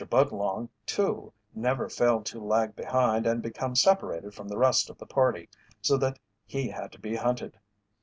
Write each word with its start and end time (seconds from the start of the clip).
Budlong, 0.09 0.69
too, 0.87 1.31
never 1.53 1.87
failed 1.87 2.25
to 2.25 2.39
lag 2.43 2.75
behind 2.75 3.27
and 3.27 3.39
become 3.39 3.75
separated 3.75 4.33
from 4.33 4.47
the 4.47 4.57
rest 4.57 4.89
of 4.89 4.97
the 4.97 5.05
party, 5.05 5.47
so 5.79 5.95
that 5.95 6.17
he 6.47 6.69
had 6.69 6.91
to 6.93 6.99
be 6.99 7.17
hunted. 7.17 7.59